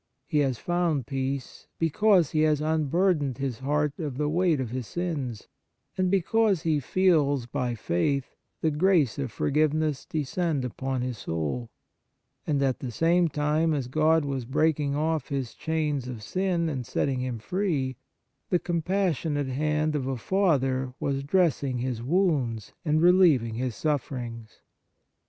He 0.25 0.39
has 0.39 0.57
found 0.57 1.05
peace, 1.05 1.67
because 1.77 2.31
he 2.31 2.39
has 2.41 2.59
unburdened 2.59 3.37
his 3.37 3.59
heart 3.59 3.99
of 3.99 4.17
the 4.17 4.27
weight 4.27 4.59
of 4.59 4.71
his 4.71 4.87
sins, 4.87 5.47
and 5.95 6.09
because 6.09 6.63
he 6.63 6.79
feels, 6.79 7.45
by 7.45 7.75
faith, 7.75 8.35
the 8.61 8.71
grace 8.71 9.19
of 9.19 9.31
for 9.31 9.51
giveness 9.51 10.03
descend 10.07 10.65
upon 10.65 11.03
his 11.03 11.19
soul; 11.19 11.69
and 12.47 12.63
at 12.63 12.79
the 12.79 12.89
same 12.89 13.27
time 13.27 13.75
as 13.75 13.87
God 13.87 14.25
was 14.25 14.43
breaking 14.45 14.95
off 14.95 15.29
his 15.29 15.53
chains 15.53 16.07
of 16.07 16.23
sin 16.23 16.67
and 16.67 16.83
setting 16.83 17.19
him 17.21 17.37
free, 17.37 17.95
the 18.49 18.57
compassionate 18.57 19.49
hand 19.49 19.95
of 19.95 20.07
a 20.07 20.17
father 20.17 20.95
was 20.99 21.21
dressing 21.21 21.77
his 21.77 22.01
wounds 22.01 22.73
and 22.83 23.03
relieving 23.03 23.53
his 23.53 23.75
sufferings. 23.75 24.61